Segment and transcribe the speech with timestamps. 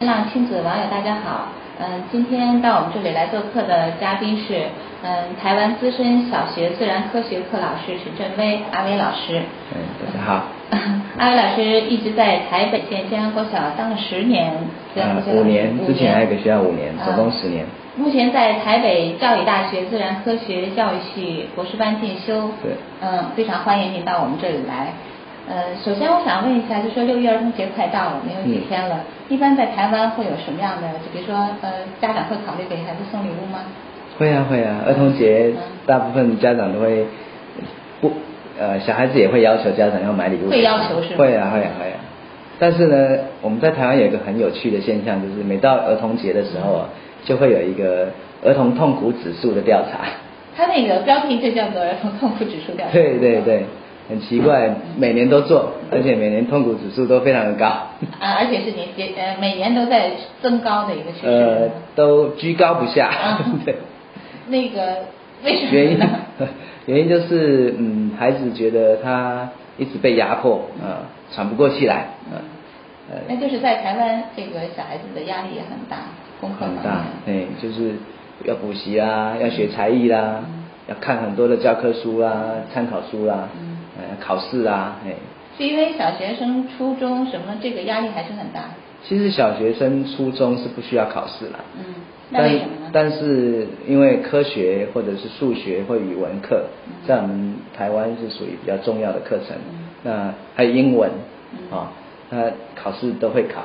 [0.00, 1.48] 浪亲子网友大家好，
[1.78, 4.62] 嗯，今天到我们这里来做客的嘉宾是，
[5.02, 9.42] 嗯，台湾资深小学自然科学课老师史振威阿威老师。
[9.74, 10.44] 嗯，大家好。
[11.18, 14.50] 阿威老师一直在台北县建安国小当了十年，
[14.94, 17.66] 呃，五年，之前还有个学校五年，总共十年。
[17.94, 22.50] 目前在台北教育大学自然科学教育系博士班进修。
[22.62, 22.72] 对。
[23.02, 24.94] 嗯，非常欢迎您到我们这里来。
[25.46, 29.00] 呃，首先我想问一下，就说六一儿童节快到了，没有几天了，
[29.30, 30.88] 一般在台湾会有什么样的？
[30.98, 31.70] 就比如说，呃，
[32.02, 33.60] 家长会考虑给孩子送礼物吗？
[34.18, 35.52] 会啊会啊，儿童节
[35.86, 37.06] 大部分家长都会
[38.00, 38.12] 不
[38.58, 40.50] 呃，小孩子也会要求家长要买礼物。
[40.50, 41.18] 会要求是吗？
[41.18, 42.02] 会啊会啊会啊，
[42.58, 46.88] 但是呢，我们在台湾有一个很有趣的现象，就是每到儿童节的时候啊，
[47.24, 48.08] 就会有一个
[48.44, 50.10] 儿童痛苦指数的调查。
[50.56, 52.92] 他那个标题就叫做儿童痛苦指数调查。
[52.92, 53.64] 对对对。
[54.10, 57.66] 很奇怪，每年都做，而且每年痛苦指数都非常的高。
[57.66, 60.10] 啊，而且是年节呃每年都在
[60.42, 61.26] 增高的一个趋势。
[61.28, 63.10] 呃，都居高不下。
[63.64, 63.76] 对。
[64.48, 65.04] 那个
[65.44, 65.70] 为什么？
[65.70, 65.98] 原因
[66.86, 72.38] 原因就是嗯，孩子觉得他一直被压迫，啊，喘不过气来，嗯。
[73.28, 75.96] 那就是在台湾，这个小孩子的压力也很大，
[76.40, 77.94] 功课很大，对，就是
[78.44, 80.44] 要补习啊，要学才艺啦，
[80.88, 82.32] 要看很多的教科书啊，
[82.72, 83.48] 参考书啦。
[84.18, 85.14] 考试啊，哎，
[85.56, 88.70] 是因为小学生、初中什么这个压力还是很大。
[89.02, 91.60] 其实小学生、初中是不需要考试了。
[91.78, 91.84] 嗯，
[92.30, 92.90] 那为什么呢？
[92.92, 96.66] 但是因为科学或者是数学或语文课，
[97.06, 99.56] 在我们台湾是属于比较重要的课程。
[99.56, 101.10] 嗯那还有英文，
[101.70, 101.92] 啊，
[102.30, 102.44] 他
[102.74, 103.64] 考试都会考，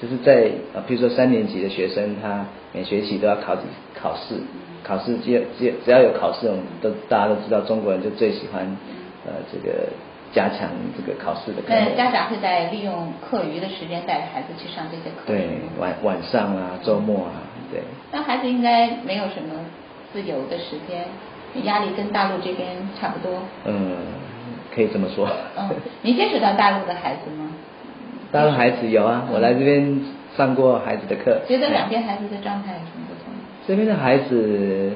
[0.00, 3.62] 就是在呃，比如说三年级的学生，他每学期都要考几
[3.94, 4.34] 考试，
[4.82, 8.76] 考试只只只要有考试，我们都大家都知道，中国人就最喜欢。
[9.26, 9.88] 呃，这个
[10.32, 11.60] 加强这个考试的。
[11.68, 15.26] 那家长会在利用课余的时间带着孩子去上这些课。
[15.26, 17.82] 对，晚晚上啊，周末啊，对。
[18.12, 19.60] 那孩子应该没有什么
[20.12, 21.04] 自由的时间，
[21.64, 23.42] 压力跟大陆这边差不多。
[23.66, 23.96] 嗯，
[24.74, 25.28] 可以这么说。
[25.58, 25.68] 嗯，
[26.00, 27.50] 你接触到大陆的孩子吗？
[28.32, 30.00] 大陆孩子有啊，我来这边
[30.36, 31.42] 上过孩子的课。
[31.46, 33.34] 觉得两边孩子的状态有什么不同？
[33.66, 34.92] 这边的孩子。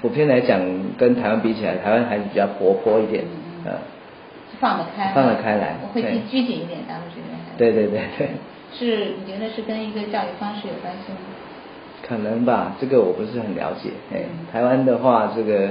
[0.00, 0.60] 普遍来讲，
[0.96, 3.24] 跟台湾比起来，台湾还是比较活泼一点，
[3.64, 3.72] 呃，
[4.60, 7.38] 放得开，放得开来，我会拘拘谨一点，大陆这边。
[7.56, 8.28] 对对对对。
[8.72, 11.18] 是，你觉得是跟一个教育方式有关系吗？
[12.06, 13.90] 可能吧，这个我不是很了解。
[14.12, 14.22] 哎，
[14.52, 15.70] 台湾的话，这个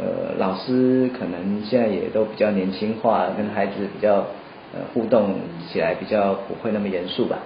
[0.00, 4.26] 呃，老师可能现在也都比较年轻化，跟孩子比较
[4.72, 5.34] 呃互动
[5.68, 7.38] 起来比较不会那么严肃吧。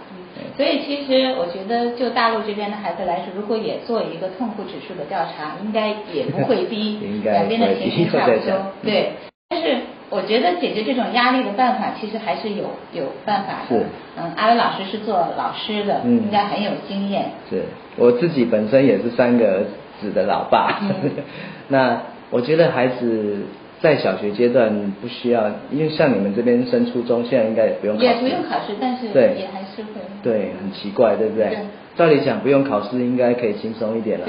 [0.56, 8.72] 所以其实我觉得，就大陆这边的孩子来说，如果也做一个痛苦指数的调查，应该也不会低， 两边的情形 差不多。
[8.82, 9.12] 对，
[9.48, 9.76] 但是
[10.10, 13.76] 我觉得解决这种压力的办法，其实还是有有办法的。
[13.76, 13.86] 是。
[14.16, 17.30] 嗯，阿伟老师是做老师的，应该很有经验。
[17.48, 17.64] 是，
[17.96, 19.64] 我自己本身也是三个儿
[20.00, 20.80] 子的老爸。
[21.68, 23.46] 那我觉得孩子。
[23.82, 28.06] 在小学阶段不需要，因为像你们这边升初中，现在应该也不用考试。
[28.06, 30.00] 也不用考试，但是对也还是会。
[30.22, 31.50] 对，很奇怪，对不对？
[31.96, 34.26] 照理讲不用考试，应该可以轻松一点了。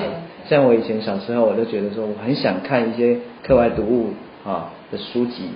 [0.50, 4.10] 像我以前小时候，我都觉得说，我很想看一些课外读物
[4.44, 5.50] 啊的书籍，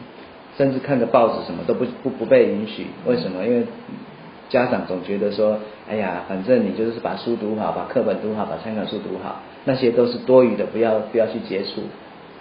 [0.58, 2.86] 甚至看个报纸什么都不不不被允许。
[3.08, 3.44] 为什么？
[3.44, 3.66] 因为
[4.50, 5.58] 家长总觉得说，
[5.90, 11.82] 哎呀，反正你就是把书读好，把课本读好，把参考书读好，那些都是多余的，不要不要去接触，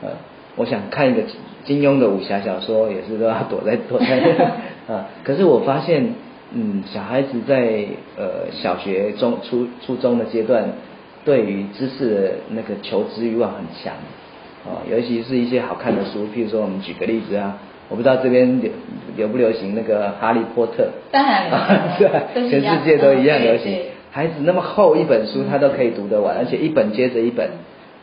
[0.02, 0.10] 呃。
[0.56, 1.22] 我想看一个
[1.64, 4.20] 金庸的武侠小说，也是都要躲在躲在
[4.88, 5.06] 啊。
[5.22, 6.14] 可是我发现，
[6.54, 7.84] 嗯，小孩子在
[8.16, 10.64] 呃小学、中、初、初中的阶段，
[11.24, 13.92] 对于知识的那个求知欲望很强
[14.64, 14.80] 啊。
[14.90, 17.58] 尤其是一些好看的书，譬如说，我们举个例子啊，
[17.88, 18.70] 我不知道这边流
[19.16, 20.84] 流不流行那个《哈利波特》。
[21.10, 21.50] 当然
[21.98, 23.78] 流行， 全世界都一样流行。
[24.10, 27.50] 孩子那么厚一本书，他都可以读得完，而且一本接着一本。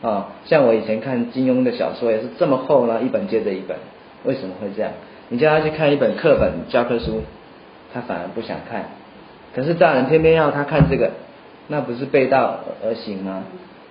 [0.04, 3.78] 啊，像我以前看金庸的小说也是这么厚呢，一本接着一本，
[4.24, 4.92] 为什么会这样？
[5.30, 7.22] 你叫他去看一本课本教科书，
[7.94, 8.84] 他反而不想看。
[9.54, 11.12] 可是大人偏偏要他看这个，
[11.68, 13.44] 那不是背道而行吗？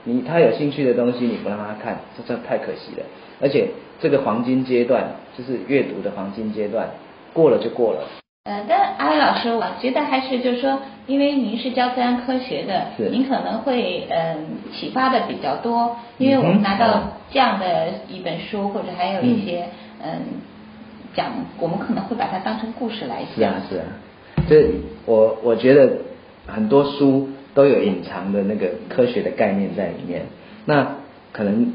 [0.03, 3.05] 你他有兴趣的东西你不让他看，这这太可惜了。
[3.41, 6.89] 而且这个黄金阶段就是阅读的黄金阶段，
[7.33, 8.22] 过了就过了。
[8.45, 19.67] 呃，但阿伟老师，我觉得还是就是说，因为您是教自然科学的，您可能会嗯启发的比较多，因为我们拿到这样的一本书，或者还有一些
[20.03, 20.41] 嗯
[21.15, 23.37] 讲，我们可能会把它当成故事来讲。
[23.37, 23.85] 是啊是啊，
[24.49, 24.71] 这
[25.05, 25.99] 我我觉得
[26.45, 30.23] 很多书都有隐藏的那个科学的概念在里面，
[30.65, 30.97] 那
[31.31, 31.71] 可能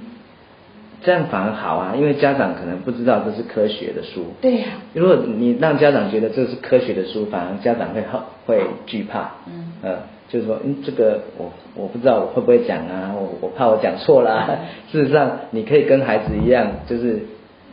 [1.03, 4.27] 这样反而好啊，因为家长可能不知道这是科学的书。
[4.41, 4.67] 对呀。
[4.95, 8.03] 如果你让家长觉得这是科学的书，反而家长会
[8.47, 9.33] 会惧怕。
[9.47, 9.73] 嗯。
[9.83, 9.97] 呃，
[10.29, 14.49] 就是说，嗯，这个我我不知道我会不会讲啊，我我怕我讲错啦。
[14.91, 17.21] 事实上，你可以跟孩子一样，就是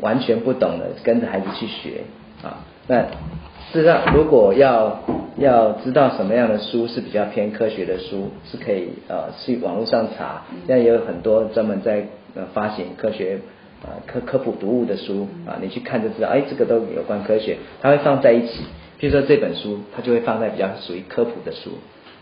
[0.01, 2.01] 完全不懂的，跟着孩子去学
[2.43, 2.61] 啊。
[2.87, 3.01] 那
[3.71, 4.99] 事实上，如果要
[5.37, 12.05] 要知道什么样的书是比较偏科学的书，是可以呃去网络上查，现在也有很多专门在。
[12.37, 13.39] 呃，发行科学
[13.81, 18.59] 啊科科普读物的书啊，你去看就知道，哎，这个都有关科学，它会放在一起。
[18.99, 21.71] 譬如说这本书，它就会放在比较属于科普的书，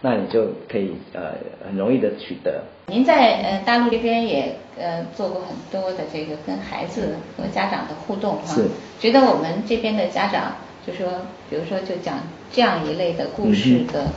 [0.02, 1.34] 那你就可以呃
[1.66, 2.62] 很容易的取得。
[2.90, 8.56] 您在呃大陆这边也呃做过很多的这个跟孩子和家长的互动哈，
[9.00, 10.54] 觉得我们这边的家长
[10.86, 11.08] 就说，
[11.50, 12.20] 比如说就讲
[12.52, 14.08] 这样一类的故事的。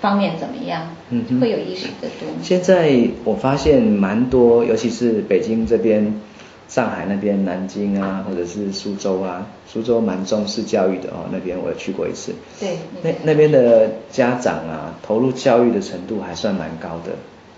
[0.00, 0.94] 方面怎么样？
[1.08, 2.28] 嗯，会有意识的多。
[2.42, 2.92] 现在
[3.24, 6.20] 我发现蛮多，尤其是北京这边、
[6.68, 11.24] 上海那边、南京啊，或者是苏州啊，苏州蛮重视教育的哦。
[11.32, 12.34] 那边我也去过一次。
[12.60, 12.76] 对。
[13.02, 17.12] 那那边的家长啊，投入教育的程度还算蛮高的，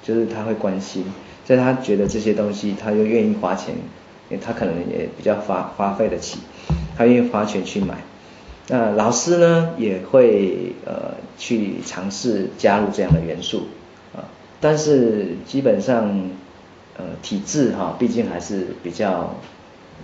[0.05, 1.05] 就是他会关心，
[1.45, 3.75] 在他觉得这些东西，他又愿意花钱，
[4.31, 6.39] 因为他可能也比较花花费得起，
[6.97, 7.97] 他愿意花钱去买。
[8.69, 13.69] 那老师呢也会呃去尝试加入这样的元素
[14.15, 14.27] 啊，
[14.61, 16.31] 但是基本上
[16.97, 19.35] 呃体制哈，毕竟还是比较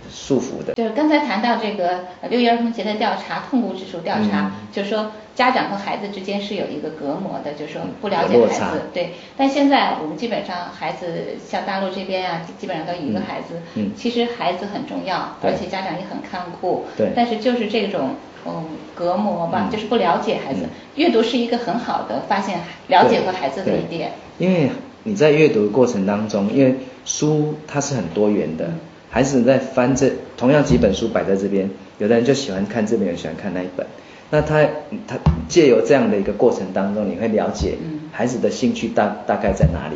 [0.09, 0.73] 束缚的。
[0.75, 8.81] 就是刚才谈到这个六一儿童节的调查，痛苦指数调查，就是说家长和孩子之间是有一个隔膜的，就是说不了解孩子。
[8.93, 9.11] 对。
[9.37, 13.61] 但现在我们基本上孩子像大陆这边啊，基本上都一个孩子。
[13.75, 13.91] 嗯。
[13.95, 16.85] 其实孩子很重要，而且家长也很看顾。
[16.97, 17.11] 对。
[17.15, 18.15] 但是就是这种。
[18.45, 20.65] 嗯，隔膜吧，就是不了解孩子。
[20.95, 22.59] 阅读是一个很好的发现、
[22.89, 24.11] 了解和孩子的一点。
[24.37, 24.69] 因为
[25.03, 26.75] 你在阅读过程当中，因为
[27.05, 28.69] 书它是很多元的，
[29.09, 31.69] 孩子在翻这同样几本书摆在这边，
[31.99, 33.87] 有的人就喜欢看这边，有喜欢看那一本。
[34.33, 34.67] 那他
[35.07, 35.15] 他
[35.47, 37.77] 借由这样的一个过程当中，你会了解
[38.11, 39.95] 孩子的兴趣大大概在哪里。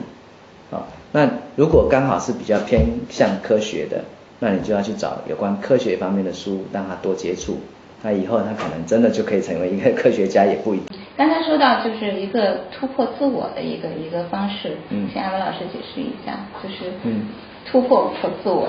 [0.70, 4.06] 啊，那如果刚好是比较偏向科学的，
[4.38, 7.58] 那你就要去找有关科学方面的书，让他多接触。
[8.04, 10.86] 那以后他可能真的就可以成为一个科学家，也不一定。
[11.18, 17.26] 刚才说到就是一个突破自我的一个一个方式，嗯，请阿文老师解释一下，就是嗯，
[17.66, 18.68] 突破破自我。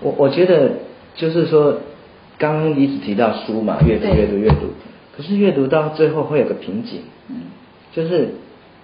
[0.00, 0.72] 我我觉得
[1.14, 1.78] 就是说，
[2.38, 4.72] 刚刚一直提到书嘛，阅读阅读阅读，
[5.16, 7.36] 可是阅读到最后会有个瓶颈，嗯，
[7.92, 8.30] 就是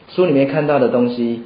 [0.08, 1.42] 书里面看到的东西，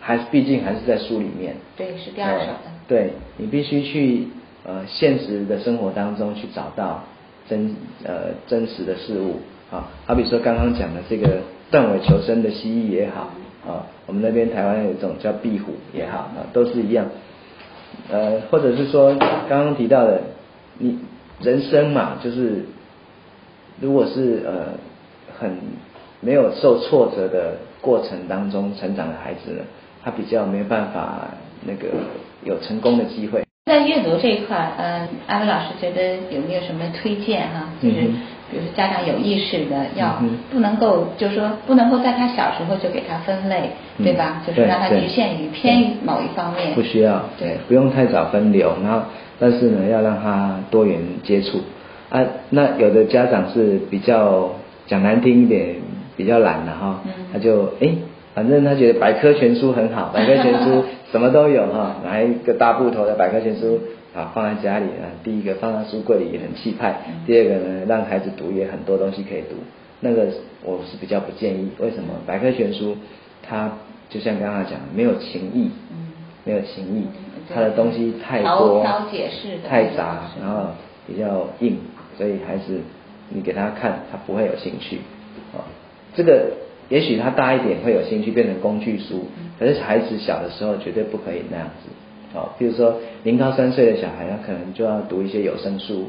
[0.00, 2.58] 还是毕竟还是在书里面，对，是第二手的，
[2.88, 4.28] 对你必须去。
[4.62, 7.02] 呃，现实的生活当中去找到
[7.48, 7.74] 真
[8.04, 9.40] 呃真实的事物
[9.70, 11.38] 啊，好比说刚刚讲的这个
[11.70, 13.30] 断尾求生的蜥蜴也好
[13.66, 17.06] 啊，我们那边台湾有一种叫壁虎也好啊，都是一样。
[18.10, 19.14] 呃，或者是说
[19.48, 20.20] 刚刚提到的，
[20.76, 20.98] 你
[21.40, 22.66] 人生嘛，就是
[23.80, 24.78] 如果是呃
[25.38, 25.58] 很
[26.20, 29.62] 没有受挫折的过程当中成长的孩子呢，
[30.04, 31.28] 他比较没有办法
[31.64, 31.88] 那个
[32.44, 33.42] 有成功的机会。
[33.66, 37.68] 在阅读这一块，嗯，阿伟老师觉得有没有什么推荐哈？
[37.80, 37.94] 就是
[38.50, 44.42] 比如说家长有意识的要不能够，就是说不能够在他小时候就给他分类，对吧？
[44.46, 46.74] 就是让他局限于偏某一方面。
[46.74, 49.02] 不需要，对，不用太早分流，然后
[49.38, 51.60] 但是呢，要让他多元接触。
[52.10, 54.50] 啊，那有的家长是比较
[54.86, 55.76] 讲难听一点，
[56.16, 57.02] 比较懒的哈，
[57.32, 57.94] 他就哎。
[58.32, 63.80] 反正他觉得百科全书很好， 百科全书什么都有哈，拿一个大布头的百科全书
[64.14, 66.94] 啊放在家里啊，第一个放在书柜里也很气派，
[67.26, 69.56] 第二个呢让孩子读也很多东西可以读，
[69.98, 70.28] 那个
[70.64, 72.14] 我是比较不建议，为什么？
[72.24, 72.96] 百科全书
[73.42, 73.72] 它
[74.08, 75.70] 就像刚刚讲，没有情义，
[76.44, 77.06] 没有情义，
[77.52, 78.84] 它的东西太多，
[79.68, 80.68] 太杂，然后
[81.08, 81.76] 比较硬，
[82.20, 82.80] 所以还是
[83.30, 84.98] 你给他看，他不会有兴趣
[85.56, 85.64] 啊，
[86.14, 86.50] 这个。
[86.90, 89.26] 也许他大一点会有兴趣变成工具书，
[89.60, 92.36] 可是孩子小的时候绝对不可以那样子。
[92.36, 96.08] 啊，比如说零到三岁的小孩，他可能就要读一些有声书。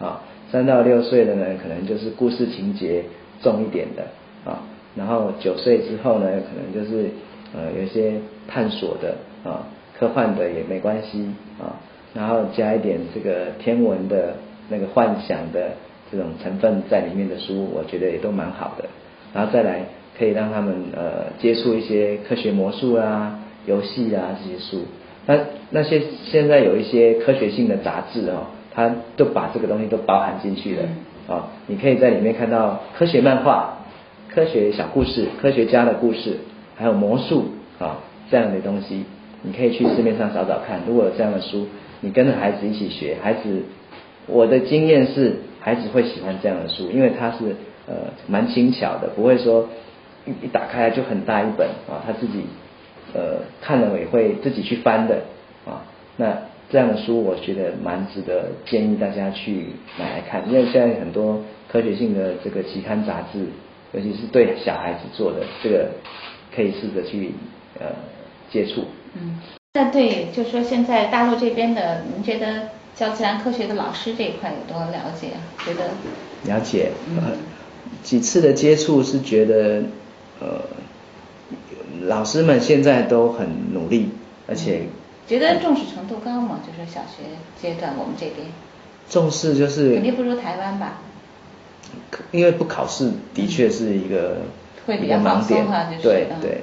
[0.00, 3.02] 啊，三到六岁的呢，可能就是故事情节
[3.42, 4.04] 重一点的。
[4.48, 4.62] 啊，
[4.94, 7.10] 然后九岁之后呢，可能就是
[7.52, 8.12] 呃有一些
[8.46, 9.66] 探索的啊，
[9.98, 11.26] 科幻的也没关系
[11.60, 11.82] 啊，
[12.14, 14.36] 然后加一点这个天文的
[14.68, 15.72] 那个幻想的
[16.10, 18.84] 这种成分在里面的书，我觉得也都蛮好的。
[19.34, 19.84] 然后再来。
[20.18, 24.82] 可以让他们呃接触一些科学魔术啊、游戏啊这些书。
[25.26, 25.38] 那
[25.70, 30.82] 那些现在有一些科学性的杂志哦，它都把这个东西都包含进去了
[31.26, 31.48] 啊。
[31.66, 33.86] 你可以在里面看到科学漫画、
[34.28, 36.36] 科学小故事、科学家的故事，
[36.76, 37.46] 还有魔术
[37.78, 38.00] 啊
[38.30, 39.04] 这样的东西。
[39.40, 41.66] 你可以去市面上找找看，如果有这样的书，
[42.02, 43.62] 你跟着孩子一起学，孩子，
[44.26, 47.94] 我的经验是孩子会喜欢这样的书，因为它是呃
[48.26, 49.68] 蛮轻巧的，不会说
[50.24, 52.44] 一一打开来就很大一本啊，他自己
[53.14, 55.22] 呃看了也会自己去翻的
[55.66, 55.82] 啊，
[56.16, 56.36] 那
[56.70, 59.66] 这样的书我觉得蛮值得建议大家去
[59.98, 63.46] 买来看，因为现在很多科学性的这个期刊杂志，
[63.92, 65.88] 尤其是对小孩子做的，这个
[66.54, 67.32] 可以试着去
[67.78, 67.86] 呃
[68.50, 68.84] 接触。
[69.14, 69.38] 嗯，
[69.74, 75.28] 那对，就说现在大陆这边的，您觉得教自然科学的老师这一块有多了解？
[75.64, 75.90] 觉得
[76.44, 76.92] 了解，
[78.02, 79.82] 几次的接触是觉得，
[80.40, 80.60] 呃，
[82.02, 84.10] 老师们现在都很努力，
[84.46, 84.82] 而且
[85.26, 86.60] 觉得重视程度高吗？
[86.66, 87.24] 就是小学
[87.60, 88.46] 阶段我们这边
[89.08, 90.98] 重视就是肯定不如台湾吧？
[92.30, 94.42] 因为不考试的确是一个
[94.86, 95.66] 会比较盲点，
[96.02, 96.62] 对对，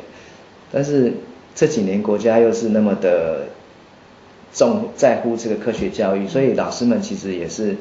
[0.71, 1.13] 但是。
[1.55, 3.48] 这几年国家又是那么的
[4.53, 7.77] 重在乎这个科学教育，所以老师们其实也是，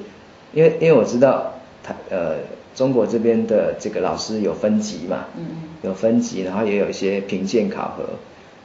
[0.53, 2.37] 因为因为我知道他呃
[2.75, 5.47] 中国这边的这个老师有分级嘛，嗯
[5.83, 8.05] 有分级，然后也有一些评鉴考核，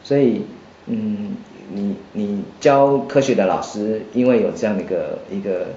[0.03, 0.43] 所以
[0.87, 1.35] 嗯
[1.73, 5.67] 你你教科学的老师，因为有这样的一个一个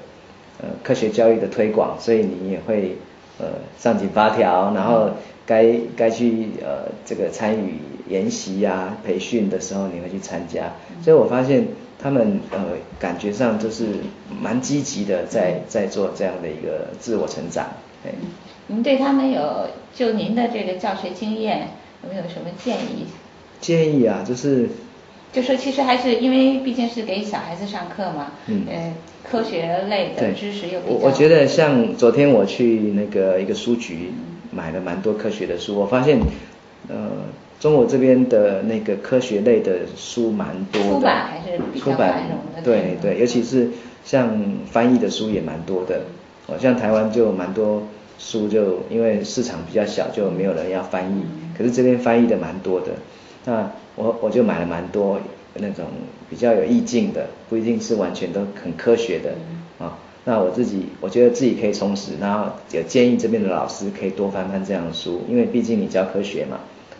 [0.61, 2.97] 呃科学教育的推广，所以你也会
[3.39, 3.47] 呃
[3.79, 5.11] 上紧发条，然后。
[5.47, 10.73] 该该去呃这个参与研习呀培训的时候，你会去参加，
[11.03, 11.69] 所以我发现
[12.03, 12.59] 他们呃
[12.99, 13.87] 感觉上就是
[14.41, 17.67] 蛮积极的，在在做这样的一个自我成长。
[18.05, 18.11] 嗯，
[18.67, 21.69] 您对他们有就您的这个教学经验
[22.03, 23.07] 有没有什么建议？
[23.61, 24.69] 建议啊，就是
[25.33, 30.93] 就说其实还是因为毕竟是给小孩子上课嘛，嗯，科学类的知识又比较。
[30.93, 34.11] 我我觉得像昨天我去那个一个书局。
[34.57, 36.19] 买了蛮多科学的书，我发现，
[36.89, 36.97] 呃，
[37.61, 42.63] 中国这边的那个科学类的书蛮多的，出版还是比较繁荣的。
[42.65, 43.69] 对对，尤其是
[44.03, 44.31] 像
[44.71, 46.01] 翻译的书也蛮多的，
[46.47, 47.83] 哦，像台湾就蛮多
[48.19, 51.23] 书，就因为市场比较小，就没有人要翻译。
[51.57, 52.93] 可是这边翻译的蛮多的，
[53.45, 55.21] 那我我就买了蛮多
[55.55, 55.85] 那种
[56.31, 59.56] 比较有意境的，不一定是完全都很科学的啊。
[60.29, 66.59] 那我自己，我觉得自己可以充实，然后也建议这边的老师可以多翻翻这样的书，因为毕竟你教科学嘛，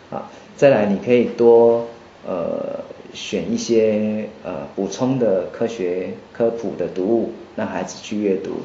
[0.09, 1.87] 啊，再来你可以多
[2.25, 2.79] 呃
[3.13, 8.61] 选一些呃补充的科学科普的读物，让孩子去阅读，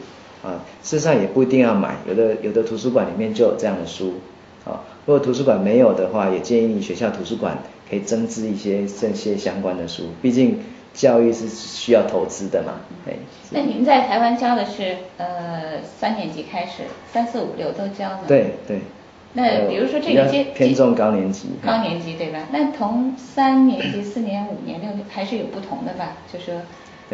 [0.46, 4.14] 啊，事实上也不一定要买，有的有的图书馆里面就有这样的书，
[4.64, 7.58] 啊，如果图书馆没有的话，也建议学校图书馆
[7.90, 10.60] 可以增资一些这些相关的书，毕竟。
[10.94, 12.80] 教育是需要投资的嘛？
[13.06, 13.14] 哎，
[13.50, 16.82] 那您在台湾教的是呃三年级开始，
[17.12, 18.20] 三四五六都教吗？
[18.28, 18.80] 对对。
[19.34, 21.48] 那比如说这个阶偏重高年级。
[21.64, 22.40] 高年级对吧？
[22.52, 26.16] 那同三年级、 四年、五年、六年还是有不同的吧？
[26.30, 26.54] 就说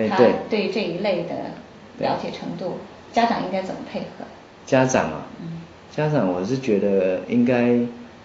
[0.08, 0.16] 他
[0.50, 1.34] 对这一类的
[1.98, 2.78] 了解程度，
[3.12, 4.24] 家长应该怎么配合？
[4.66, 5.62] 家长啊，嗯，
[5.94, 7.78] 家长我是觉得应该。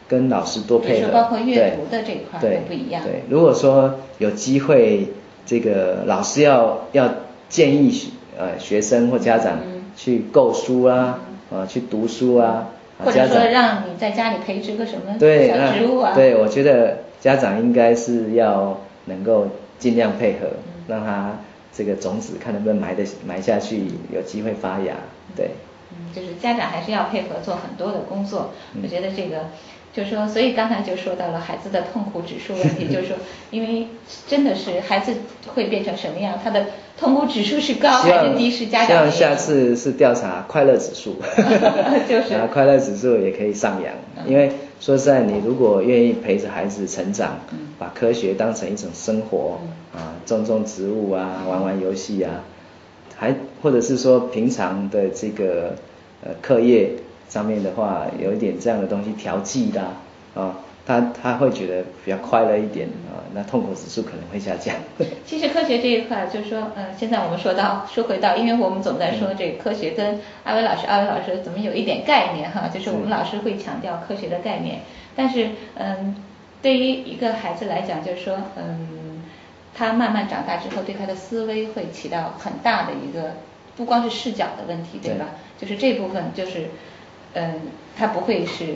[0.06, 3.02] 跟老师多配合，包括阅读的这一块都不一样。
[3.04, 5.08] 对，如果说有机会，
[5.46, 7.10] 这个老师要要
[7.50, 9.60] 建议呃学生或家长
[9.96, 11.20] 去购书啊，
[11.52, 12.70] 啊去读书啊，
[13.04, 16.14] 或者说让你在家里培植个什么小植物啊。
[16.16, 19.48] 对，我觉得家长应该是要能够
[19.78, 20.48] 尽量配合，
[20.88, 21.38] 让他
[21.72, 24.96] 这个种子看能不能埋的埋下去，有机会发芽。
[25.36, 25.52] 对，
[25.92, 28.52] 嗯，就是家长还是要配合做很多的工作。
[28.82, 29.48] 我觉得这个。
[29.96, 33.16] 就说，所以刚才就说到了孩子的痛苦指数问题， 就是说，
[33.52, 33.88] 因为
[34.28, 35.14] 真的是孩子
[35.54, 36.66] 会变成什么样，他的
[37.00, 38.88] 痛苦指数是高还是低，是家长。
[38.88, 41.18] 希望下次是调查快乐指数，
[42.10, 43.94] 就是， 快乐指数也可以上扬。
[44.28, 47.40] 因为说实在，你如果愿意陪着孩子成长，
[47.78, 49.60] 把科学当成一种生活
[49.96, 52.42] 啊，种种植物啊，玩玩游戏啊，
[53.16, 55.76] 还或者是说平常的这个
[56.24, 56.90] 呃课业。
[57.30, 59.82] 上面的话有一点这样的东西调剂的
[60.36, 64.76] 啊，他他会觉得比较快乐一点啊，那痛苦指数可能会下降。
[65.26, 74.82] 其实科学这一块就是说，呃，现在我们说到说回到，因为我们总在说这个科学跟阿伟老师，阿伟老师怎么有一点概念哈，就是我们老师会强调科学的概念，
[75.16, 76.16] 但是嗯，
[76.62, 79.24] 对于一个孩子来讲，就是说嗯，
[79.74, 83.36] 他慢慢长大之后，对他的思维会起到很大的一个，
[83.78, 85.28] 不光是视角的问题，对吧？
[85.60, 86.70] 就是这部分就是。
[87.34, 87.62] 嗯，
[87.96, 88.76] 他不会是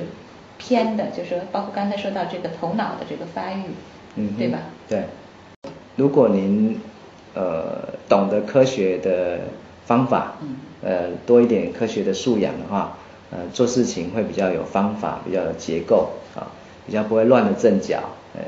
[0.57, 3.63] 偏的，就是说，包括刚才说到这个头脑的这个发育，
[4.15, 4.59] 嗯，对吧？
[4.87, 5.03] 对。
[5.95, 6.79] 如果您
[7.33, 9.39] 呃懂得科学的
[9.85, 12.97] 方法，嗯，呃多一点科学的素养的话，
[13.31, 16.51] 呃做事情会比较有方法，比较有结构啊，
[16.85, 17.99] 比较不会乱了阵脚，
[18.35, 18.41] 哎。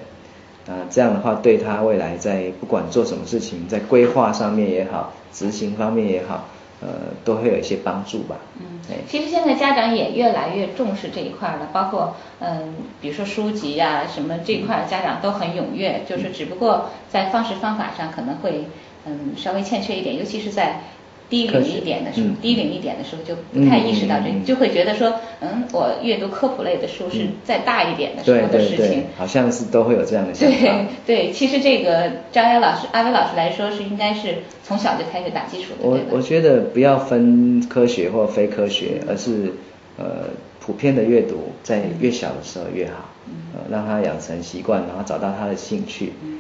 [0.68, 6.46] 啊，这样的话对他未来在不管做什么事情，在规划上面也好，执行方面也好。
[6.82, 6.88] 呃，
[7.26, 8.38] 都会有一些帮助吧。
[8.60, 18.66] 嗯，对其实现在家长也越来越重视这一块了，包括嗯，比如说书籍呀什么这块，家长都很踊跃，就是只不过在方式方法上可能会
[19.06, 20.82] 嗯稍微欠缺一点，尤其是在。
[21.30, 30.58] 低龄一点的时候，低龄一点的时候就不太意识到这，就会觉得说，嗯，我阅读科普类的书是再大一点的时候的事情，好像是都会有这样的想法。
[30.58, 35.88] 对对，其实这个张瑶老师、阿威老师来说是应该是从小就开始打基础的。
[35.88, 39.54] 我我觉得不要分科学或非科学，而是
[39.98, 43.10] 呃普遍的阅读，在越小的时候越好，
[43.54, 46.40] 呃让他养成习惯，然后找到他的兴趣，嗯，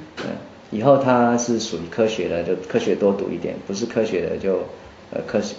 [0.71, 4.59] 以后他是属于科学的，就科学多读一点；不是科学的就。
[5.11, 5.55] 呃，科学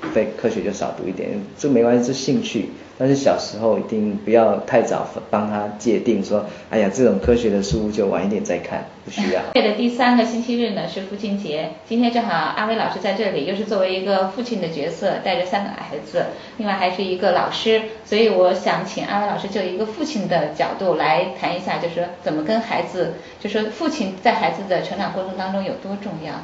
[0.00, 2.70] 学非科学就少读一点，这没关系，是兴趣。
[3.00, 9.40] 但是小时候一定不要太早帮他界定说，哎呀，这种科学的书就晚一点再看，不需要。
[9.54, 16.26] 月的第三个星期日呢是父亲节，今天正好阿威老师在这里，又是作为一个父亲的角色，带着三个孩子，
[16.56, 26.34] 另外还是一个老师，所以我想请阿威老师就一个父亲的角度来谈一下，就是说怎么跟孩子，就说父亲在孩子的成长过程当中有多重要。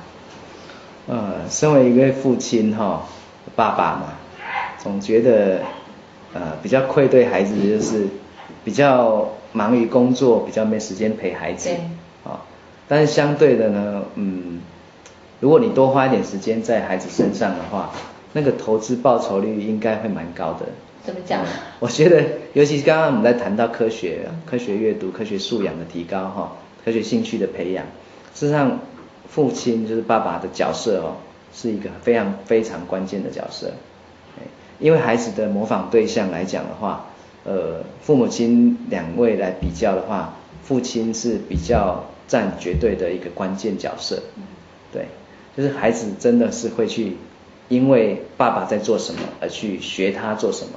[1.09, 3.09] 呃，身为一位父亲哈，
[3.57, 4.15] 爸爸嘛，
[4.79, 5.61] 总觉得
[6.33, 8.07] 呃比较愧对孩子，就是
[8.65, 11.71] 比较忙于工作，比较没时间陪孩子。
[12.25, 12.41] 啊，
[12.89, 14.61] 但是相对的呢，嗯，
[15.41, 17.91] 如果你多花一点时间在孩子身上的话，
[18.33, 20.67] 那个投资报酬率应该会蛮高的。
[21.05, 21.41] 怎么讲？
[21.81, 26.53] 我觉得，尤其是刚刚我们在谈到科学、科学阅读、科学素养的提高哈，
[26.85, 27.85] 科学兴趣的培养，
[28.35, 28.79] 事实上。
[29.27, 31.17] 父亲就是爸爸的角色哦，
[31.55, 33.71] 是一个非常非常关键的角色。
[34.81, 37.07] 因为孩子的模仿对象来讲的话，
[37.45, 40.35] 呃，父母亲两位来比较的话，
[40.65, 44.21] 父亲是比较占绝对的一个关键角色。
[44.93, 45.07] 对，
[45.57, 47.17] 就是孩子真的是会去
[47.69, 50.73] 因为爸爸在做什么而去学他做什么。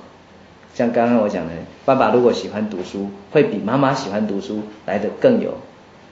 [0.76, 1.54] 像刚刚我讲的，
[1.84, 5.58] 爸爸如果喜欢读书，会比妈妈喜欢读书来的更有。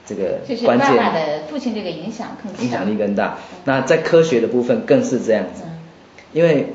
[0.06, 3.38] 这个关键，爸爸的父亲这个影响更影响力更大。
[3.64, 5.64] 那在科学的部分更是这样子，
[6.32, 6.68] 因为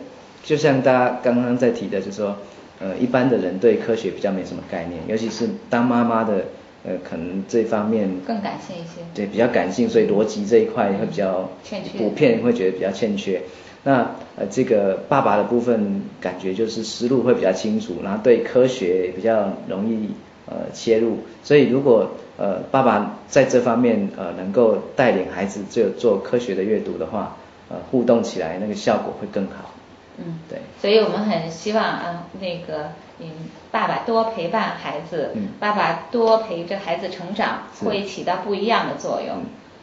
[0.43, 2.35] 就像大家刚刚在提的，就是说，
[2.79, 6.45] 呃，一般的人对科学比较没什么概念，尤其是当妈妈的，
[6.83, 13.41] 呃，可能这方面更感性一些，对，比较感性，所以逻辑这一块会比较欠缺，普遍会觉得比较欠缺。
[13.83, 20.09] 那呃，这个爸爸的部分感觉就是思路会比较清楚，然后对科学比较容易。
[20.51, 27.37] 呃，切入，所以如果呃爸爸在这方面呃能够带领孩子就做科学的阅读的话，
[27.69, 29.71] 呃互动起来那个效果会更好。
[30.17, 30.59] 嗯，对。
[30.81, 33.29] 所以我们很希望啊那个嗯
[33.71, 39.37] 爸爸多陪伴孩子，爸爸多陪着孩子成长，会起到不一样的作用。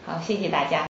[0.07, 0.87] 好，谢谢大家。